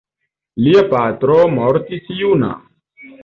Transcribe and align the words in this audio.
Lia 0.67 0.81
patro 0.93 1.37
mortis 1.57 2.09
juna. 2.21 2.49